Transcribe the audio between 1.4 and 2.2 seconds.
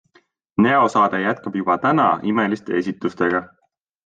juba täna